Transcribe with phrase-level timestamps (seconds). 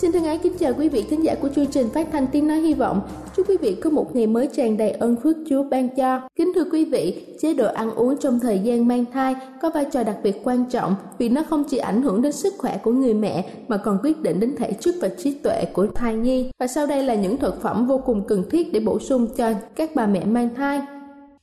[0.00, 2.48] Xin thân ái kính chào quý vị thính giả của chương trình phát thanh tiếng
[2.48, 3.00] nói hy vọng.
[3.36, 6.20] Chúc quý vị có một ngày mới tràn đầy ơn phước Chúa ban cho.
[6.36, 9.84] Kính thưa quý vị, chế độ ăn uống trong thời gian mang thai có vai
[9.84, 12.90] trò đặc biệt quan trọng vì nó không chỉ ảnh hưởng đến sức khỏe của
[12.90, 16.50] người mẹ mà còn quyết định đến thể chất và trí tuệ của thai nhi.
[16.58, 19.52] Và sau đây là những thực phẩm vô cùng cần thiết để bổ sung cho
[19.76, 20.80] các bà mẹ mang thai.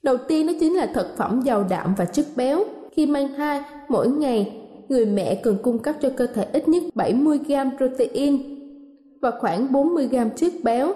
[0.04, 2.64] Đầu tiên đó chính là thực phẩm giàu đạm và chất béo.
[2.92, 6.84] Khi mang thai, mỗi ngày người mẹ cần cung cấp cho cơ thể ít nhất
[6.96, 8.58] 70g protein
[9.22, 10.94] và khoảng 40g chất béo.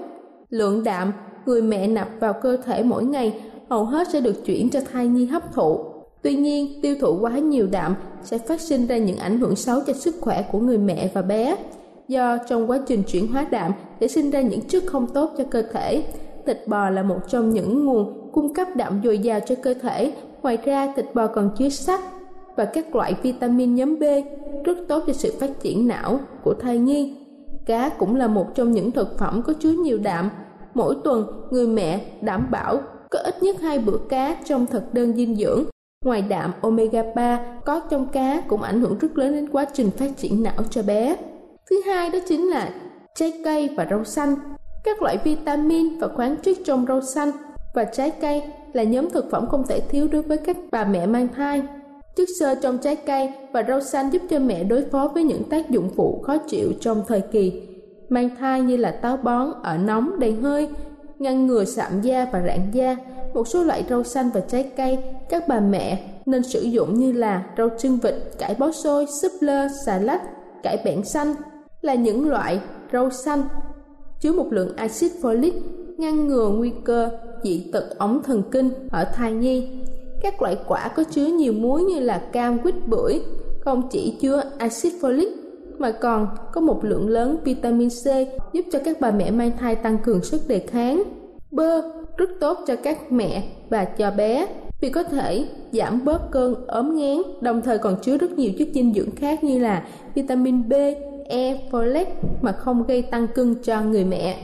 [0.49, 1.11] Lượng đạm
[1.45, 5.07] người mẹ nạp vào cơ thể mỗi ngày hầu hết sẽ được chuyển cho thai
[5.07, 5.79] nhi hấp thụ.
[6.21, 9.79] Tuy nhiên, tiêu thụ quá nhiều đạm sẽ phát sinh ra những ảnh hưởng xấu
[9.87, 11.55] cho sức khỏe của người mẹ và bé.
[12.07, 15.43] Do trong quá trình chuyển hóa đạm sẽ sinh ra những chất không tốt cho
[15.43, 16.03] cơ thể.
[16.45, 20.13] Thịt bò là một trong những nguồn cung cấp đạm dồi dào cho cơ thể.
[20.41, 21.99] Ngoài ra, thịt bò còn chứa sắt,
[22.55, 24.03] và các loại vitamin nhóm B
[24.63, 27.17] rất tốt cho sự phát triển não của thai nhi.
[27.65, 30.29] Cá cũng là một trong những thực phẩm có chứa nhiều đạm.
[30.73, 32.79] Mỗi tuần, người mẹ đảm bảo
[33.11, 35.63] có ít nhất hai bữa cá trong thực đơn dinh dưỡng.
[36.05, 39.91] Ngoài đạm omega 3 có trong cá cũng ảnh hưởng rất lớn đến quá trình
[39.91, 41.15] phát triển não cho bé.
[41.69, 42.69] Thứ hai đó chính là
[43.15, 44.35] trái cây và rau xanh.
[44.83, 47.31] Các loại vitamin và khoáng chất trong rau xanh
[47.73, 51.05] và trái cây là nhóm thực phẩm không thể thiếu đối với các bà mẹ
[51.05, 51.61] mang thai.
[52.15, 55.43] Chất xơ trong trái cây và rau xanh giúp cho mẹ đối phó với những
[55.49, 57.61] tác dụng phụ khó chịu trong thời kỳ
[58.09, 60.69] mang thai như là táo bón, ở nóng, đầy hơi,
[61.19, 62.95] ngăn ngừa sạm da và rạn da.
[63.33, 64.97] Một số loại rau xanh và trái cây
[65.29, 69.31] các bà mẹ nên sử dụng như là rau chân vịt, cải bó xôi, súp
[69.39, 70.21] lơ, xà lách,
[70.63, 71.35] cải bẹn xanh
[71.81, 72.59] là những loại
[72.93, 73.43] rau xanh
[74.19, 75.51] chứa một lượng axit folic
[75.97, 77.09] ngăn ngừa nguy cơ
[77.43, 79.69] dị tật ống thần kinh ở thai nhi
[80.21, 83.21] các loại quả có chứa nhiều muối như là cam, quýt, bưởi
[83.59, 85.29] không chỉ chứa axit folic
[85.77, 88.05] mà còn có một lượng lớn vitamin C
[88.53, 91.03] giúp cho các bà mẹ mang thai tăng cường sức đề kháng.
[91.51, 91.81] Bơ
[92.17, 94.47] rất tốt cho các mẹ và cho bé
[94.81, 98.67] vì có thể giảm bớt cơn ốm ngán, đồng thời còn chứa rất nhiều chất
[98.73, 100.73] dinh dưỡng khác như là vitamin B,
[101.25, 102.05] E, folate
[102.41, 104.37] mà không gây tăng cân cho người mẹ.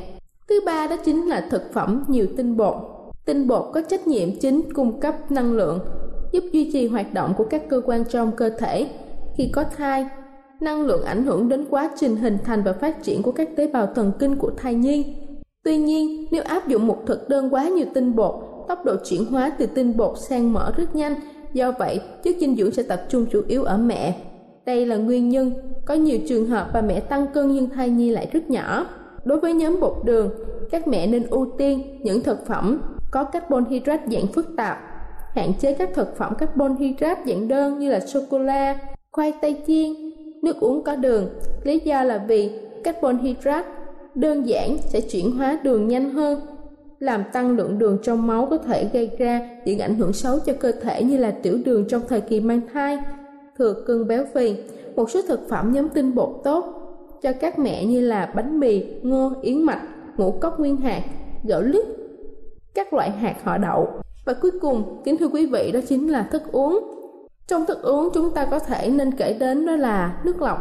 [0.50, 2.76] Thứ ba đó chính là thực phẩm nhiều tinh bột
[3.28, 5.80] Tinh bột có trách nhiệm chính cung cấp năng lượng,
[6.32, 8.88] giúp duy trì hoạt động của các cơ quan trong cơ thể.
[9.38, 10.06] Khi có thai,
[10.62, 13.68] năng lượng ảnh hưởng đến quá trình hình thành và phát triển của các tế
[13.68, 15.16] bào thần kinh của thai nhi.
[15.64, 18.36] Tuy nhiên, nếu áp dụng một thực đơn quá nhiều tinh bột,
[18.68, 21.16] tốc độ chuyển hóa từ tinh bột sang mỡ rất nhanh,
[21.54, 24.16] do vậy chất dinh dưỡng sẽ tập trung chủ yếu ở mẹ.
[24.66, 25.52] Đây là nguyên nhân
[25.86, 28.88] có nhiều trường hợp bà mẹ tăng cân nhưng thai nhi lại rất nhỏ.
[29.26, 30.30] Đối với nhóm bột đường,
[30.72, 32.82] các mẹ nên ưu tiên những thực phẩm
[33.18, 34.78] có carbon hydrate dạng phức tạp,
[35.36, 38.78] hạn chế các thực phẩm carbon hydrate dạng đơn như là sô cô la,
[39.12, 39.94] khoai tây chiên,
[40.42, 41.30] nước uống có đường.
[41.64, 42.52] Lý do là vì
[42.84, 43.68] carbon hydrate
[44.16, 46.40] đơn giản sẽ chuyển hóa đường nhanh hơn,
[47.00, 50.54] làm tăng lượng đường trong máu có thể gây ra những ảnh hưởng xấu cho
[50.54, 52.98] cơ thể như là tiểu đường trong thời kỳ mang thai,
[53.58, 54.56] thừa cân béo phì.
[54.96, 56.66] Một số thực phẩm nhóm tinh bột tốt
[57.22, 59.82] cho các mẹ như là bánh mì, ngô, yến mạch,
[60.18, 61.02] ngũ cốc nguyên hạt,
[61.44, 61.97] gạo lứt,
[62.78, 63.88] các loại hạt họ đậu.
[64.26, 66.80] Và cuối cùng, kính thưa quý vị, đó chính là thức uống.
[67.48, 70.58] Trong thức uống chúng ta có thể nên kể đến đó là nước lọc.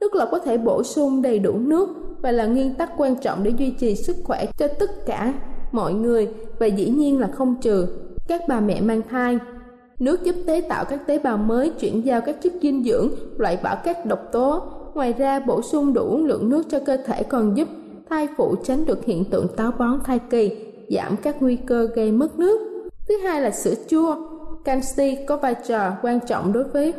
[0.00, 1.88] Nước lọc có thể bổ sung đầy đủ nước
[2.22, 5.34] và là nguyên tắc quan trọng để duy trì sức khỏe cho tất cả
[5.72, 7.86] mọi người và dĩ nhiên là không trừ
[8.28, 9.38] các bà mẹ mang thai.
[9.98, 13.58] Nước giúp tế tạo các tế bào mới, chuyển giao các chất dinh dưỡng, loại
[13.62, 14.62] bỏ các độc tố.
[14.94, 17.68] Ngoài ra, bổ sung đủ lượng nước cho cơ thể còn giúp
[18.10, 22.12] thai phụ tránh được hiện tượng táo bón thai kỳ, giảm các nguy cơ gây
[22.12, 22.60] mất nước.
[23.08, 24.16] Thứ hai là sữa chua.
[24.64, 26.94] Canxi có vai trò quan trọng đối với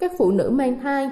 [0.00, 1.10] các phụ nữ mang thai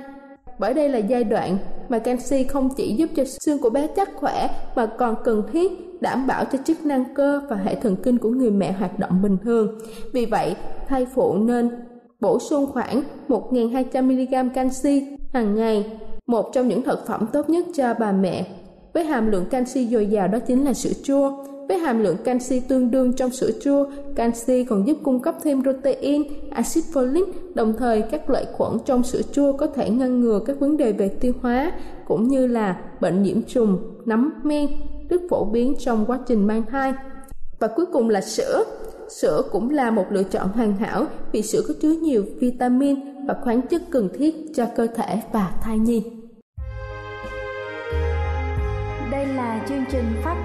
[0.58, 1.58] bởi đây là giai đoạn
[1.88, 5.72] mà canxi không chỉ giúp cho xương của bé chắc khỏe mà còn cần thiết
[6.00, 9.22] đảm bảo cho chức năng cơ và hệ thần kinh của người mẹ hoạt động
[9.22, 9.78] bình thường.
[10.12, 10.56] Vì vậy,
[10.88, 11.70] thai phụ nên
[12.20, 17.94] bổ sung khoảng 1.200mg canxi hàng ngày, một trong những thực phẩm tốt nhất cho
[17.94, 18.46] bà mẹ.
[18.94, 21.44] Với hàm lượng canxi dồi dào đó chính là sữa chua.
[21.68, 23.86] Với hàm lượng canxi tương đương trong sữa chua,
[24.16, 27.24] canxi còn giúp cung cấp thêm protein, axit folic,
[27.54, 30.92] đồng thời các lợi khuẩn trong sữa chua có thể ngăn ngừa các vấn đề
[30.92, 31.72] về tiêu hóa
[32.06, 34.68] cũng như là bệnh nhiễm trùng, nấm men,
[35.10, 36.92] rất phổ biến trong quá trình mang thai.
[37.58, 38.64] Và cuối cùng là sữa.
[39.08, 43.34] Sữa cũng là một lựa chọn hoàn hảo vì sữa có chứa nhiều vitamin và
[43.44, 46.02] khoáng chất cần thiết cho cơ thể và thai nhi.
[49.10, 50.44] Đây là chương trình phát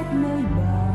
[0.00, 0.89] My may buy.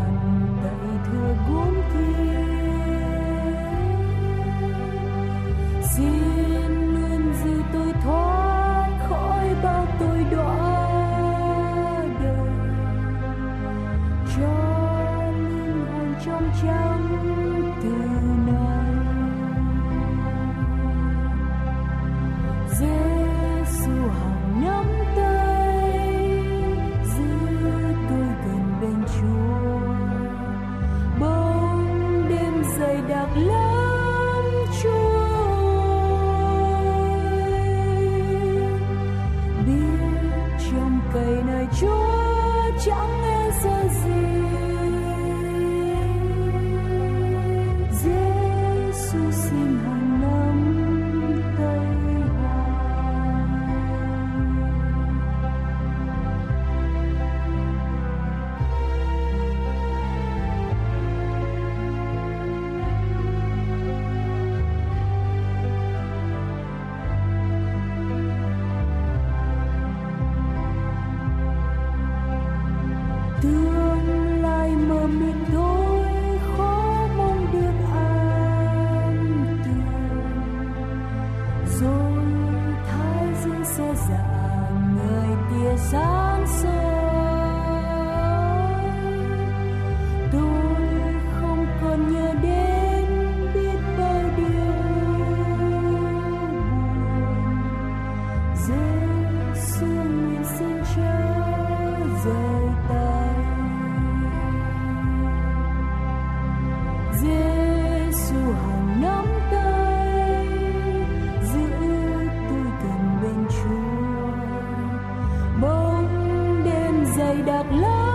[117.72, 118.15] love.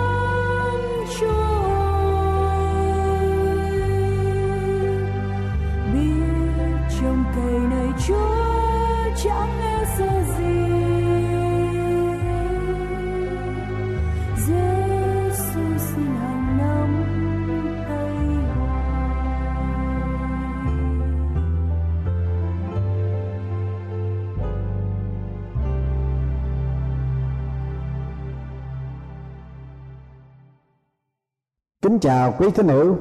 [32.01, 32.97] Chào quý thính hữu,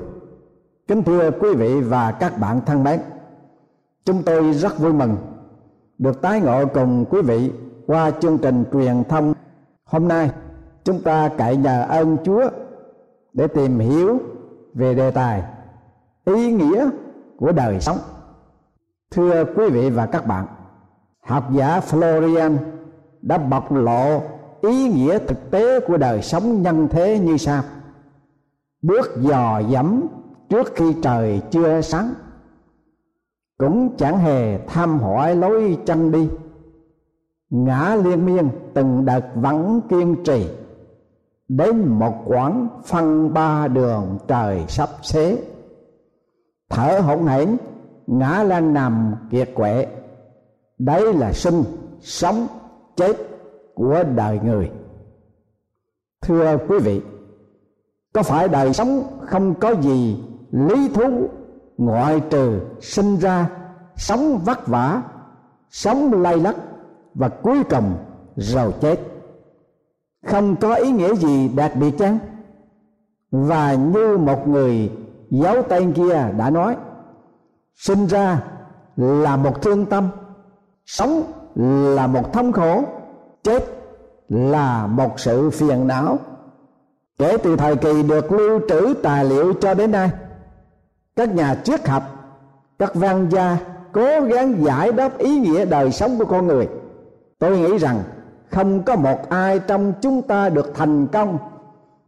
[0.87, 2.99] kính thưa quý vị và các bạn thân mến.
[4.05, 5.17] Chúng tôi rất vui mừng
[5.97, 7.51] được tái ngộ cùng quý vị
[7.87, 9.33] qua chương trình truyền thông
[9.85, 10.29] hôm nay.
[10.83, 12.49] Chúng ta cậy nhờ ơn Chúa
[13.33, 14.19] để tìm hiểu
[14.73, 15.43] về đề tài
[16.25, 16.89] ý nghĩa
[17.37, 17.97] của đời sống.
[19.11, 20.45] Thưa quý vị và các bạn,
[21.21, 22.57] học giả Florian
[23.21, 24.21] đã bộc lộ
[24.61, 27.63] ý nghĩa thực tế của đời sống nhân thế như sau
[28.81, 30.07] bước dò dẫm
[30.49, 32.13] trước khi trời chưa sáng.
[33.57, 36.29] Cũng chẳng hề tham hỏi lối chân đi.
[37.49, 40.47] Ngã liên miên từng đợt vẫn kiên trì.
[41.47, 45.37] Đến một quãng phân ba đường trời sắp xế.
[46.69, 47.57] Thở hổn hển,
[48.07, 49.87] ngã lên nằm kiệt quệ.
[50.77, 51.63] Đấy là sinh,
[52.01, 52.47] sống,
[52.95, 53.17] chết
[53.73, 54.71] của đời người.
[56.21, 57.01] Thưa quý vị
[58.13, 61.29] có phải đời sống không có gì lý thú
[61.77, 63.49] ngoại trừ sinh ra,
[63.95, 65.01] sống vất vả,
[65.69, 66.55] sống lay lắc
[67.15, 67.95] và cuối cùng
[68.35, 68.99] rồi chết?
[70.25, 72.19] Không có ý nghĩa gì đặc biệt chăng?
[73.31, 74.91] Và như một người
[75.29, 76.77] giấu tên kia đã nói,
[77.75, 78.43] sinh ra
[78.95, 80.09] là một thương tâm,
[80.85, 81.23] sống
[81.95, 82.83] là một thống khổ,
[83.43, 83.63] chết
[84.29, 86.17] là một sự phiền não
[87.19, 90.09] kể từ thời kỳ được lưu trữ tài liệu cho đến nay,
[91.15, 92.03] các nhà triết học,
[92.79, 93.57] các văn gia
[93.91, 96.67] cố gắng giải đáp ý nghĩa đời sống của con người.
[97.39, 97.99] Tôi nghĩ rằng
[98.49, 101.37] không có một ai trong chúng ta được thành công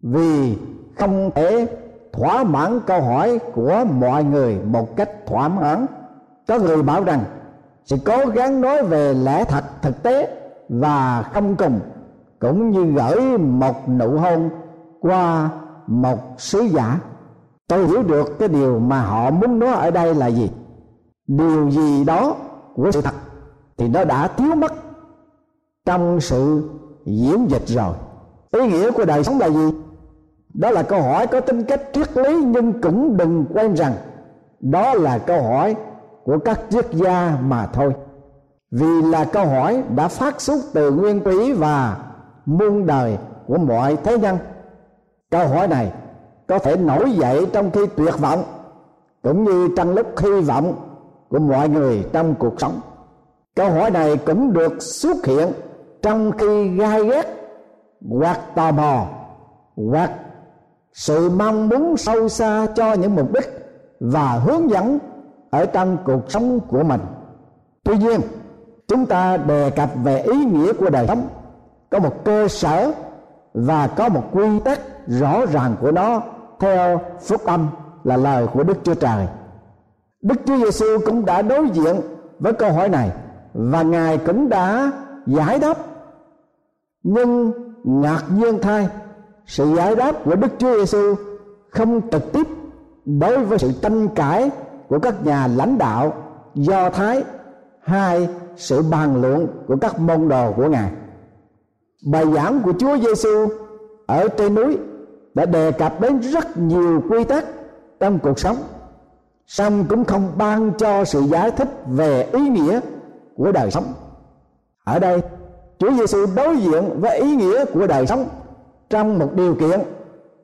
[0.02, 0.58] vì
[0.98, 1.68] không thể
[2.14, 5.86] thỏa mãn câu hỏi của mọi người một cách thỏa mãn.
[6.48, 7.24] Có người bảo rằng
[7.86, 10.38] sẽ cố gắng nói về lẽ thật thực tế
[10.70, 11.80] và không cùng,
[12.40, 14.50] cũng như gửi một nụ hôn
[15.02, 15.50] qua
[15.88, 17.00] một sứ giả.
[17.68, 20.52] Tôi hiểu được cái điều mà họ muốn nói ở đây là gì.
[21.28, 22.36] Điều gì đó
[22.76, 23.14] của sự thật
[23.78, 24.74] thì nó đã thiếu mất
[25.86, 26.70] trong sự
[27.06, 27.96] diễn dịch rồi.
[28.52, 29.72] Ý nghĩa của đời sống là gì?
[30.54, 33.94] Đó là câu hỏi có tính cách triết lý nhưng cũng đừng quên rằng
[34.60, 35.76] đó là câu hỏi
[36.24, 37.94] của các triết gia mà thôi.
[38.72, 41.98] Vì là câu hỏi đã phát xuất từ nguyên thủy và
[42.46, 43.18] muôn đời
[43.48, 44.38] của mọi thế nhân
[45.32, 45.92] câu hỏi này
[46.48, 48.44] có thể nổi dậy trong khi tuyệt vọng,
[49.22, 50.74] cũng như trong lúc hy vọng
[51.30, 52.80] của mọi người trong cuộc sống.
[53.56, 55.48] Câu hỏi này cũng được xuất hiện
[56.02, 57.26] trong khi gai ghét,
[58.10, 59.06] hoặc tò mò,
[59.76, 60.12] hoặc
[60.94, 63.46] sự mong muốn sâu xa cho những mục đích
[64.00, 65.00] và hướng dẫn
[65.50, 67.02] ở trong cuộc sống của mình.
[67.84, 68.22] Tuy nhiên,
[68.88, 71.28] chúng ta đề cập về ý nghĩa của đời sống.
[71.90, 72.92] Có một cơ sở
[73.54, 76.22] và có một quy tắc rõ ràng của nó
[76.60, 77.68] theo phúc âm
[78.04, 79.28] là lời của Đức Chúa Trời.
[80.22, 81.96] Đức Chúa Giêsu cũng đã đối diện
[82.40, 83.12] với câu hỏi này
[83.54, 84.92] và Ngài cũng đã
[85.28, 85.78] giải đáp.
[87.04, 87.52] Nhưng
[87.84, 88.88] ngạc nhiên thay,
[89.46, 91.16] sự giải đáp của Đức Chúa Giêsu
[91.70, 92.48] không trực tiếp
[93.06, 94.50] đối với sự tranh cãi
[94.88, 96.14] của các nhà lãnh đạo
[96.56, 97.24] do thái
[97.82, 100.92] hay sự bàn luận của các môn đồ của ngài
[102.02, 103.48] bài giảng của Chúa Giêsu
[104.08, 104.78] ở trên núi
[105.34, 107.46] đã đề cập đến rất nhiều quy tắc
[108.00, 108.58] trong cuộc sống
[109.48, 112.80] song cũng không ban cho sự giải thích về ý nghĩa
[113.36, 113.94] của đời sống
[114.84, 115.22] ở đây
[115.80, 118.30] Chúa Giêsu đối diện với ý nghĩa của đời sống
[118.90, 119.80] trong một điều kiện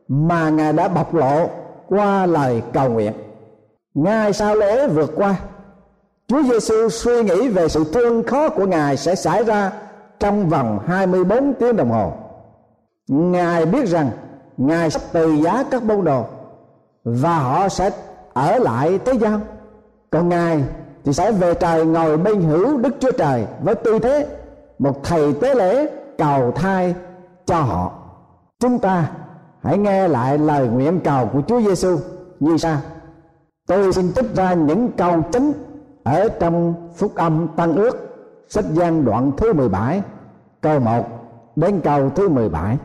[0.07, 1.49] mà Ngài đã bộc lộ
[1.87, 3.13] qua lời cầu nguyện.
[3.93, 5.35] Ngay sau lễ vượt qua,
[6.27, 9.71] Chúa Giêsu suy nghĩ về sự thương khó của Ngài sẽ xảy ra
[10.19, 12.11] trong vòng 24 tiếng đồng hồ.
[13.07, 14.09] Ngài biết rằng
[14.57, 16.25] ngài sắp từ giá các môn đồ
[17.03, 17.91] và họ sẽ
[18.33, 19.39] ở lại thế gian.
[20.09, 20.63] Còn ngài
[21.03, 24.27] thì sẽ về trời ngồi bên hữu đức chúa trời với tư thế,
[24.79, 26.95] một thầy tế lễ cầu thai
[27.45, 27.91] cho họ.
[28.59, 29.11] Chúng ta
[29.63, 31.97] hãy nghe lại lời nguyện cầu của chúa giêsu
[32.39, 32.77] như sau.
[33.67, 35.51] Tôi xin trích ra những câu chính
[36.03, 38.06] ở trong phúc âm tăng ước
[38.49, 40.01] sách gian đoạn thứ 17
[40.61, 41.05] câu 1
[41.55, 42.77] đến câu thứ 17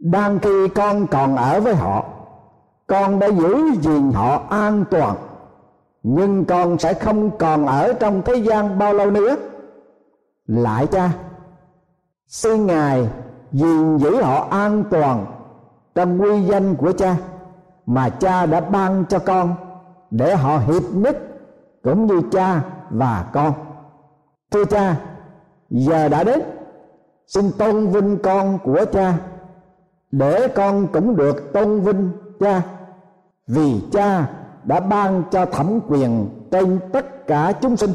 [0.00, 2.04] đang khi con còn ở với họ,
[2.86, 5.16] con đã giữ gìn họ an toàn,
[6.02, 9.36] nhưng con sẽ không còn ở trong thế gian bao lâu nữa.
[10.46, 11.10] Lại cha,
[12.28, 13.08] xin ngài
[13.52, 15.26] gìn giữ họ an toàn
[15.94, 17.16] trong quy danh của cha
[17.86, 19.54] mà cha đã ban cho con
[20.10, 21.16] để họ hiệp nhất
[21.82, 23.52] cũng như cha và con
[24.50, 24.96] thưa cha,
[25.70, 26.40] giờ đã đến.
[27.26, 29.14] Xin tôn vinh con của cha.
[30.12, 32.62] Để con cũng được tôn vinh cha.
[33.46, 34.30] Vì cha
[34.64, 37.90] đã ban cho thẩm quyền trên tất cả chúng sinh.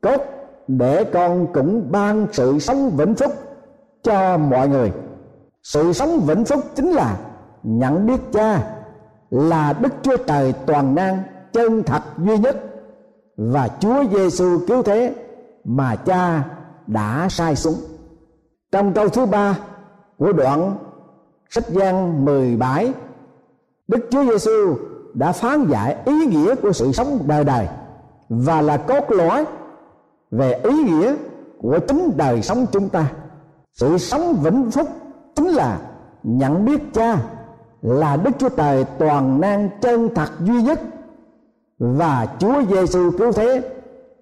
[0.00, 0.20] Cốt
[0.68, 3.32] để con cũng ban sự sống vĩnh phúc
[4.02, 4.92] cho mọi người.
[5.62, 7.16] Sự sống vĩnh phúc chính là
[7.62, 8.74] nhận biết cha
[9.30, 11.22] là đức chúa trời toàn năng,
[11.52, 12.56] chân thật duy nhất
[13.36, 15.14] và chúa giêsu cứu thế
[15.64, 16.44] mà cha
[16.86, 17.80] đã sai xuống.
[18.72, 19.58] Trong câu thứ ba
[20.18, 20.76] của đoạn
[21.50, 22.92] sách gian 17
[23.88, 24.76] Đức Chúa Giêsu
[25.14, 27.68] đã phán giải ý nghĩa của sự sống đời đời
[28.28, 29.44] và là cốt lõi
[30.30, 31.14] về ý nghĩa
[31.58, 33.12] của chính đời sống chúng ta.
[33.72, 34.88] Sự sống vĩnh phúc
[35.34, 35.78] chính là
[36.22, 37.18] nhận biết cha
[37.82, 40.80] là Đức Chúa Trời toàn năng chân thật duy nhất
[41.78, 43.62] và Chúa Giêsu cứu thế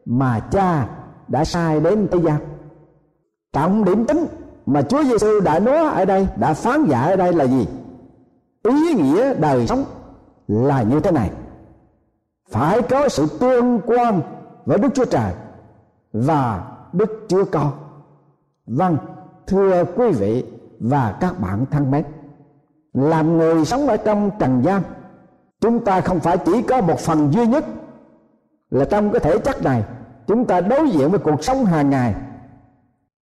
[0.05, 0.88] mà cha
[1.31, 2.37] đã sai đến thế gian
[3.53, 4.27] trọng điểm tính
[4.66, 7.66] mà Chúa Giêsu đã nói ở đây, đã phán dạy ở đây là gì?
[8.62, 9.85] Ý nghĩa đời sống
[10.49, 11.31] là như thế này.
[12.51, 14.21] Phải có sự tương quan
[14.66, 15.33] với Đức Chúa Trời
[16.12, 17.73] và Đức Chúa Con.
[18.66, 18.97] Vâng
[19.47, 20.45] thưa quý vị
[20.81, 22.05] và các bạn thân mến,
[22.95, 24.83] làm người sống ở trong trần gian,
[25.61, 27.64] chúng ta không phải chỉ có một phần duy nhất
[28.71, 29.85] là trong cái thể chất này
[30.31, 32.14] chúng ta đối diện với cuộc sống hàng ngày.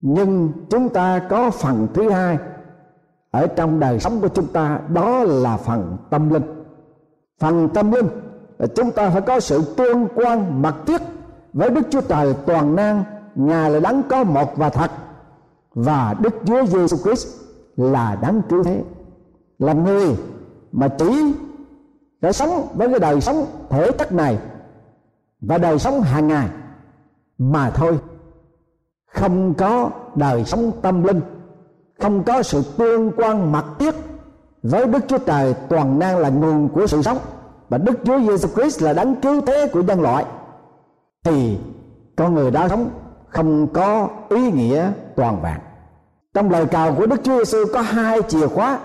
[0.00, 2.38] Nhưng chúng ta có phần thứ hai
[3.30, 6.64] ở trong đời sống của chúng ta, đó là phần tâm linh.
[7.38, 8.08] Phần tâm linh
[8.58, 11.02] là chúng ta phải có sự tương quan mật thiết
[11.52, 13.04] với đức chúa trời toàn năng.
[13.34, 14.90] Ngài là đấng có một và thật.
[15.74, 17.28] Và đức chúa giêsu christ
[17.76, 18.82] là đấng cứu thế.
[19.58, 20.16] Là người
[20.72, 21.34] mà chỉ
[22.20, 24.38] đã sống với cái đời sống thể chất này
[25.40, 26.48] và đời sống hàng ngày
[27.38, 27.98] mà thôi,
[29.14, 31.20] không có đời sống tâm linh,
[32.00, 33.94] không có sự tương quan mật thiết
[34.62, 37.18] với Đức Chúa Trời, toàn năng là nguồn của sự sống
[37.68, 40.24] và Đức Chúa Giêsu Christ là đấng cứu thế của nhân loại.
[41.24, 41.58] Thì
[42.16, 42.90] con người đã sống
[43.28, 45.58] không có ý nghĩa toàn vẹn.
[46.34, 48.78] Trong lời cầu của Đức Chúa Giêsu có hai chìa khóa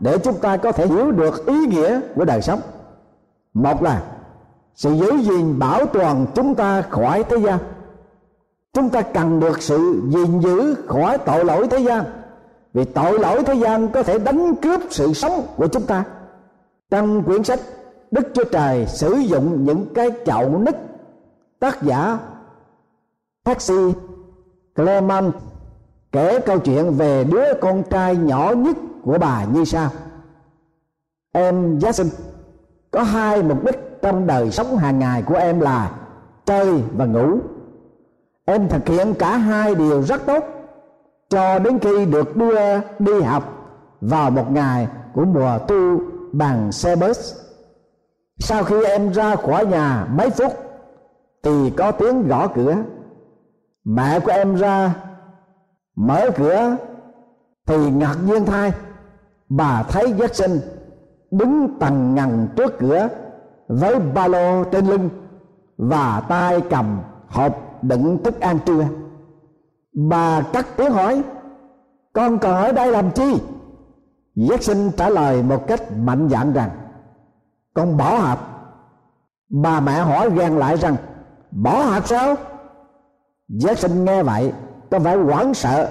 [0.00, 2.60] để chúng ta có thể hiểu được ý nghĩa của đời sống.
[3.54, 4.02] Một là
[4.74, 7.58] sự giữ gìn bảo toàn chúng ta khỏi thế gian
[8.72, 12.04] chúng ta cần được sự gìn giữ khỏi tội lỗi thế gian.
[12.72, 16.04] Vì tội lỗi thế gian có thể đánh cướp sự sống của chúng ta.
[16.90, 17.60] Trong quyển sách
[18.10, 20.76] đức chúa trời sử dụng những cái chậu nứt,
[21.58, 22.18] tác giả
[23.44, 23.92] taxi
[24.76, 25.34] clement
[26.12, 29.90] kể câu chuyện về đứa con trai nhỏ nhất của bà như sau.
[31.32, 32.08] Em Jackson,
[32.90, 35.92] có hai mục đích trong đời sống hàng ngày của em là
[36.46, 37.38] chơi và ngủ
[38.50, 40.44] em thực hiện cả hai điều rất tốt,
[41.28, 43.44] cho đến khi được đưa đi học
[44.00, 46.00] vào một ngày của mùa thu
[46.32, 47.34] bằng xe bus.
[48.38, 50.52] Sau khi em ra khỏi nhà mấy phút,
[51.42, 52.76] thì có tiếng gõ cửa.
[53.84, 54.94] Mẹ của em ra,
[55.96, 56.76] mở cửa,
[57.66, 58.72] thì ngạc nhiên thay,
[59.48, 60.60] bà thấy giác sinh
[61.30, 63.08] đứng tầng ngần trước cửa
[63.68, 65.10] với ba lô trên lưng
[65.76, 68.84] và tay cầm hộp đựng thức ăn trưa
[69.92, 71.22] bà cắt tiếng hỏi,
[72.12, 73.40] con còn ở đây làm chi?
[74.34, 76.70] Giác sinh trả lời một cách mạnh dạn rằng,
[77.74, 78.38] con bỏ học
[79.48, 80.96] bà mẹ hỏi ghen lại rằng,
[81.50, 82.34] bỏ học sao?
[83.48, 84.52] Giác sinh nghe vậy,
[84.90, 85.88] có vẻ hoảng sợ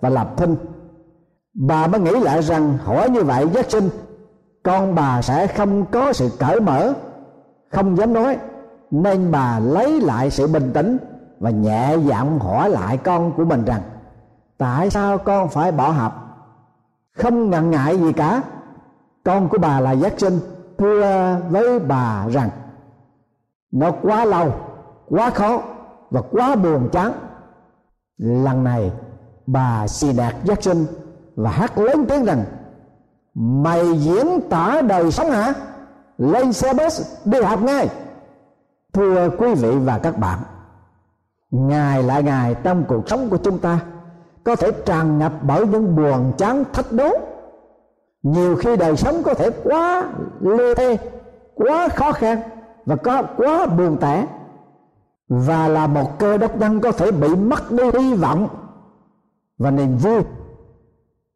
[0.00, 0.56] và lập thinh
[1.54, 3.88] bà mới nghĩ lại rằng, hỏi như vậy giác sinh
[4.62, 6.92] con bà sẽ không có sự cởi mở,
[7.70, 8.38] không dám nói,
[8.90, 10.98] nên bà lấy lại sự bình tĩnh
[11.42, 13.82] và nhẹ giọng hỏi lại con của mình rằng,
[14.58, 16.12] tại sao con phải bỏ học?
[17.16, 18.42] Không ngần ngại gì cả.
[19.24, 20.40] Con của bà là giác sinh,
[20.78, 22.50] thưa với bà rằng,
[23.72, 24.54] nó quá lâu,
[25.08, 25.62] quá khó
[26.10, 27.12] và quá buồn chán.
[28.18, 28.92] Lần này,
[29.46, 30.86] bà xì đạt giác sinh
[31.36, 32.44] và hát lớn tiếng rằng,
[33.34, 35.52] mày diễn tả đời sống hả?
[36.18, 37.88] Lên xe bus đi học ngay.
[38.92, 40.38] Thưa quý vị và các bạn
[41.52, 43.80] ngày lại ngày trong cuộc sống của chúng ta,
[44.44, 47.08] có thể tràn ngập bởi những buồn chán thách đố.
[48.22, 50.98] Nhiều khi đời sống có thể quá lê thê,
[51.54, 52.40] quá khó khăn
[52.86, 54.26] và có quá buồn tẻ.
[55.28, 58.48] Và là một cơ đốc nhân có thể bị mất đi hy vọng
[59.58, 60.22] và niềm vui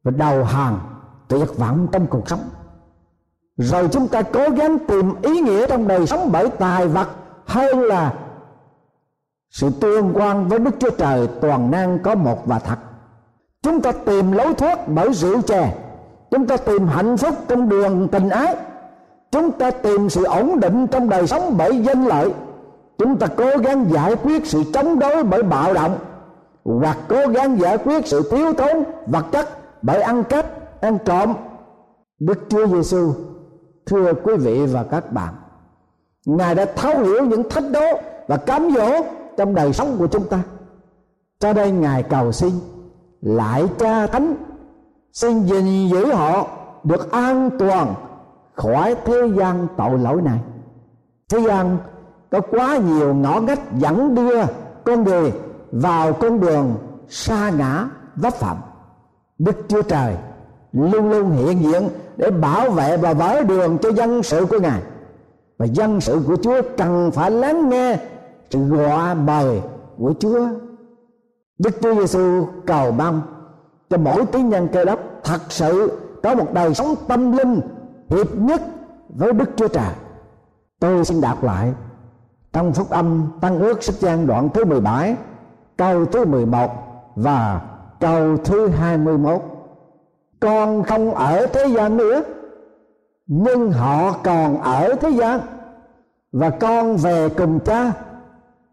[0.05, 0.79] và đầu hàng
[1.29, 2.41] tuyệt vọng trong cuộc sống.
[3.57, 7.09] Rồi chúng ta cố gắng tìm ý nghĩa trong đời sống bởi tài vật
[7.47, 8.15] hơn là
[9.57, 12.79] sự tương quan với đức chúa trời toàn năng có một và thật.
[13.63, 15.75] Chúng ta tìm lối thoát bởi rượu chè.
[16.31, 18.57] Chúng ta tìm hạnh phúc trong đường tình ái.
[19.31, 22.33] Chúng ta tìm sự ổn định trong đời sống bởi danh lợi.
[22.99, 25.99] Chúng ta cố gắng giải quyết sự chống đối bởi bạo động,
[26.65, 29.49] hoặc cố gắng giải quyết sự thiếu thốn vật chất
[29.83, 30.47] bởi ăn cắp,
[30.81, 31.35] ăn trộm.
[32.19, 33.13] Đức chúa giêsu
[33.87, 35.35] thưa quý vị và các bạn,
[36.25, 37.87] ngài đã thấu hiểu những thách đố
[38.29, 38.91] và cám dỗ
[39.37, 40.43] trong đời sống của chúng ta.
[41.39, 42.51] Cho đây ngài cầu xin
[43.21, 44.35] lại cha thánh
[45.13, 46.47] xin gìn giữ họ
[46.85, 47.95] được an toàn
[48.55, 50.39] khỏi thế gian tội lỗi này.
[51.29, 51.79] Thế gian
[52.31, 54.43] có quá nhiều ngõ ngách dẫn đưa
[54.85, 55.33] con người
[55.73, 56.75] vào con đường
[57.09, 58.57] xa ngã, vấp phạm.
[59.39, 60.17] Đức chúa trời
[60.73, 64.81] luôn luôn hiện diện để bảo vệ và vỡ đường cho dân sự của ngài.
[65.59, 67.99] Và dân sự của chúa cần phải lắng nghe
[68.51, 69.63] sự gọi mời
[69.99, 70.49] của chúa.
[71.59, 73.23] Đức chúa giêsu cầu mong
[73.91, 77.61] cho mỗi tín nhân cơ đốc thật sự có một đời sống tâm linh
[78.11, 78.61] hiệp nhất
[79.09, 79.93] với đức chúa trời.
[80.81, 81.73] Tôi xin đọc lại
[82.53, 85.17] trong phúc âm tăng ước sách gian đoạn thứ 17
[85.77, 86.71] câu thứ 11
[87.17, 87.61] và
[88.01, 89.43] câu thứ 21
[90.41, 92.23] con không ở thế gian nữa,
[93.27, 95.41] nhưng họ còn ở thế gian,
[96.33, 97.93] và con về cùng cha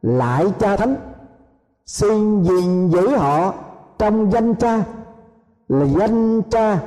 [0.04, 0.96] lại cha thánh,
[1.86, 3.54] xin gìn giữ họ
[3.98, 4.84] trong danh cha,
[5.68, 6.80] là danh cha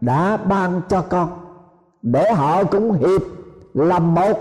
[0.00, 1.28] đã ban cho con,
[2.02, 3.22] để họ cũng hiệp
[3.74, 4.38] làm một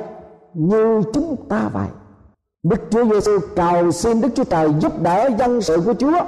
[0.53, 1.87] như chúng ta vậy.
[2.63, 6.19] Đức Chúa Giêsu cầu xin Đức Chúa Trời giúp đỡ dân sự của Chúa,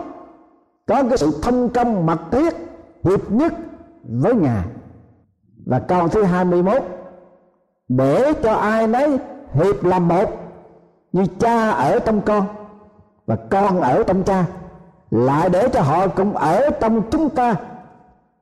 [0.87, 2.53] có cái sự thông công mật thiết
[3.03, 3.53] hiệp nhất
[4.03, 4.65] với Ngài.
[5.65, 6.83] Và câu thứ 21
[7.87, 9.17] để cho ai nấy
[9.53, 10.38] hiệp làm một
[11.11, 12.45] như cha ở trong con
[13.25, 14.45] và con ở trong cha,
[15.11, 17.55] lại để cho họ cũng ở trong chúng ta.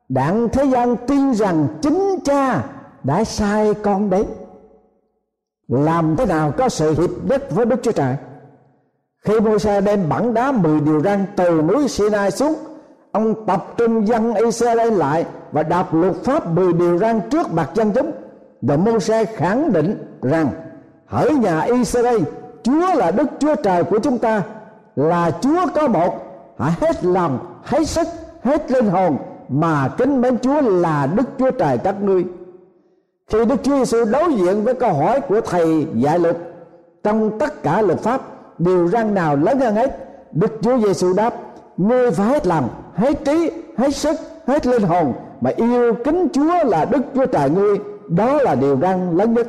[0.10, 2.63] Đặng thế gian tin rằng chính cha
[3.03, 4.25] đã sai con đấy
[5.67, 8.15] làm thế nào có sự hiệp nhất với đức chúa trời?
[9.25, 12.53] Khi môi xe đem bản đá mười điều răn từ núi sinai xuống,
[13.12, 17.69] ông tập trung dân Israel lại và đọc luật pháp mười điều răn trước mặt
[17.73, 18.12] dân chúng.
[18.62, 20.49] Và môi xe khẳng định rằng,
[21.06, 22.21] hỡi nhà Israel
[22.67, 24.43] Chúa là Đức Chúa Trời của chúng ta,
[24.95, 26.13] là Chúa có một
[26.58, 28.08] hãy hết lòng, hết sức,
[28.43, 29.17] hết linh hồn,
[29.49, 32.25] mà kính mến Chúa là Đức Chúa Trời các ngươi.
[33.27, 36.38] Khi Đức Chúa Giêsu đối diện với câu hỏi của thầy dạy luật
[37.03, 38.21] trong tất cả luật pháp,
[38.58, 39.97] điều răn nào lớn hơn hết,
[40.32, 41.34] Đức Chúa Giêsu đáp,
[41.77, 46.63] ngươi phải hết lòng, hết trí, hết sức, hết linh hồn mà yêu kính Chúa
[46.63, 47.77] là Đức Chúa Trời ngươi.
[48.08, 49.47] Đó là điều răn lớn nhất.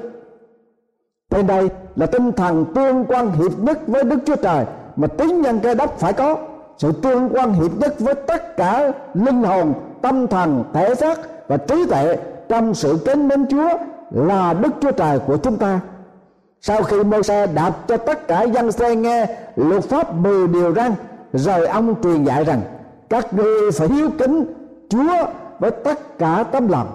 [1.31, 4.65] Trên đây là tinh thần tương quan hiệp nhất với Đức Chúa Trời
[4.97, 6.37] mà tín nhân cơ đốc phải có
[6.79, 11.57] sự tương quan hiệp nhất với tất cả linh hồn tâm thần thể xác và
[11.57, 12.17] trí tuệ
[12.49, 13.69] trong sự kính mến Chúa
[14.11, 15.81] là Đức Chúa Trời của chúng ta.
[16.61, 20.75] Sau khi mô xe đạp cho tất cả dân xe nghe luật pháp 10 điều
[20.75, 20.93] răn,
[21.33, 22.61] rồi ông truyền dạy rằng
[23.09, 24.45] các ngươi phải hiếu kính
[24.89, 25.27] Chúa
[25.59, 26.87] với tất cả tấm lòng.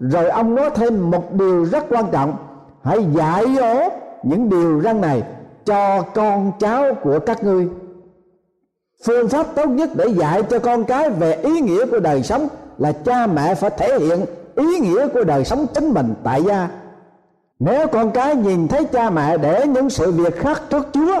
[0.00, 2.36] Rồi ông nói thêm một điều rất quan trọng,
[2.82, 3.88] hãy dạy dỗ
[4.22, 5.22] những điều răn này
[5.64, 7.68] cho con cháu của các ngươi.
[9.06, 12.48] Phương pháp tốt nhất để dạy cho con cái về ý nghĩa của đời sống
[12.78, 14.24] là cha mẹ phải thể hiện
[14.56, 16.68] ý nghĩa của đời sống chính mình tại gia.
[17.58, 21.20] Nếu con cái nhìn thấy cha mẹ để những sự việc khác trước chúa,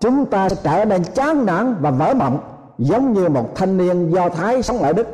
[0.00, 2.38] chúng ta sẽ trở nên chán nản và vỡ mộng,
[2.78, 5.06] giống như một thanh niên do thái sống ở đức.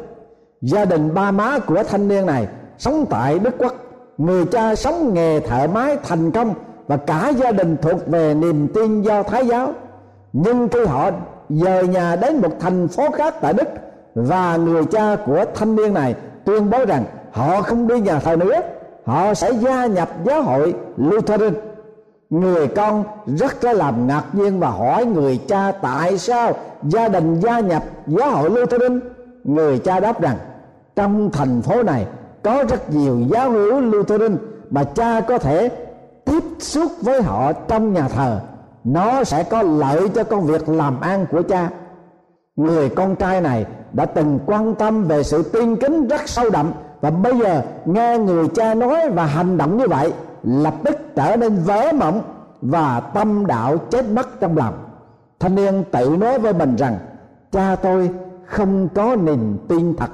[0.61, 3.75] Gia đình ba má của thanh niên này sống tại đức quốc.
[4.18, 6.55] Người cha sống nghề thợ máy thành công
[6.87, 9.73] và cả gia đình thuộc về niềm tin do thái giáo.
[10.33, 11.11] Nhưng khi họ
[11.49, 13.68] dời nhà đến một thành phố khác tại đức,
[14.14, 18.37] và người cha của thanh niên này tuyên bố rằng họ không đi nhà thờ
[18.37, 18.61] nữa,
[19.05, 21.55] họ sẽ gia nhập giáo hội Lutheran.
[22.31, 27.40] Người con rất là làm ngạc nhiên và hỏi người cha tại sao gia đình
[27.40, 29.01] gia nhập giáo hội Lutheran.
[29.44, 30.37] Người cha đáp rằng,
[30.97, 32.07] trong thành phố này
[32.42, 34.37] có rất nhiều giáo hữu Lutheran
[34.70, 35.70] mà cha có thể
[36.35, 38.40] tiếp xúc với họ trong nhà thờ,
[38.85, 41.70] nó sẽ có lợi cho công việc làm ăn của cha.
[42.57, 46.73] Người con trai này đã từng quan tâm về sự tiên kính rất sâu đậm
[47.01, 51.37] và bây giờ nghe người cha nói và hành động như vậy, lập tức trở
[51.37, 52.23] nên vỡ mộng
[52.62, 54.75] và tâm đạo chết mất trong lòng.
[55.40, 56.99] Thanh niên tự nói với mình rằng,
[57.53, 58.11] cha tôi
[58.47, 60.11] không có niềm tin thật.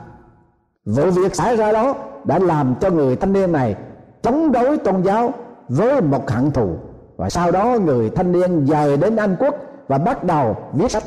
[0.84, 3.76] Vụ việc xảy ra đó đã làm cho người thanh niên này
[4.22, 5.32] chống đối tôn giáo
[5.70, 6.76] với một hận thù.
[7.16, 9.54] Và sau đó người thanh niên dời đến Anh Quốc
[9.88, 11.02] và bắt đầu viết sách.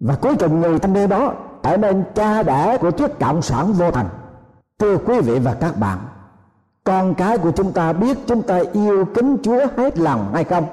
[0.00, 3.72] Và cuối cùng người thanh niên đó trở nên cha đẻ của chiếc cộng sản
[3.72, 4.08] vô thành.
[4.78, 5.98] Thưa quý vị và các bạn,
[6.84, 10.64] con cái của chúng ta biết chúng ta yêu kính chúa hết lòng hay không?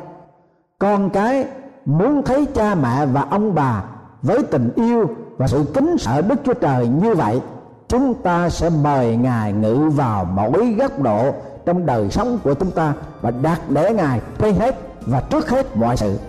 [0.79, 1.47] Con cái
[1.85, 3.83] muốn thấy cha mẹ và ông bà
[4.21, 7.41] với tình yêu và sự kính sợ đức chúa trời như vậy,
[7.87, 11.33] chúng ta sẽ mời ngài ngự vào mỗi góc độ
[11.65, 15.77] trong đời sống của chúng ta và đặt để ngài trên hết và trước hết
[15.77, 16.19] mọi sự.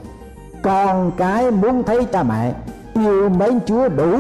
[0.63, 2.55] Con cái muốn thấy cha mẹ
[2.95, 4.19] yêu mến chúa đủ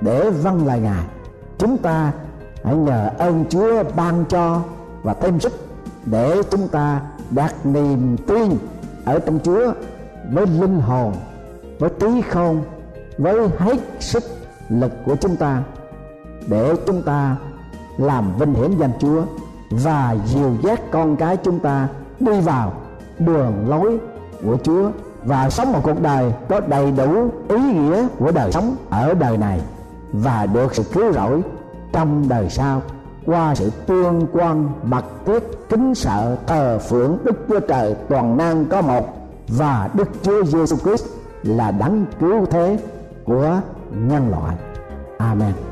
[0.00, 1.04] để vâng lời ngài,
[1.58, 2.12] chúng ta
[2.64, 4.60] hãy nhờ ơn chúa ban cho
[5.02, 5.52] và thêm sức
[6.06, 8.52] để chúng ta đặt niềm tin
[9.04, 9.72] ở trong chúa
[10.32, 11.12] với linh hồn,
[11.78, 12.62] với trí khôn
[13.18, 14.22] với hết sức
[14.68, 15.62] lực của chúng ta
[16.46, 17.36] để chúng ta
[17.98, 19.22] làm vinh hiển danh Chúa
[19.72, 21.88] và dìu dắt con cái chúng ta
[22.20, 22.72] đi vào
[23.18, 23.98] đường lối
[24.44, 24.90] của Chúa
[25.24, 29.38] và sống một cuộc đời có đầy đủ ý nghĩa của đời sống ở đời
[29.38, 29.60] này
[30.12, 31.42] và được sự cứu rỗi
[31.92, 32.82] trong đời sau
[33.26, 38.64] qua sự tương quan, mật thiết, kính sợ, thờ phượng Đức Chúa Trời toàn năng
[38.64, 39.08] có một
[39.48, 41.06] và Đức Chúa Giêsu Christ
[41.42, 42.78] là đấng cứu thế
[43.24, 44.56] của nhân loại.
[45.18, 45.71] Amen.